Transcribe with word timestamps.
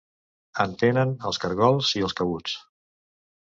En 0.63 0.73
tenen 0.83 1.11
els 1.31 1.39
cargols 1.45 1.95
i 2.01 2.05
els 2.09 2.19
cabuts. 2.23 2.59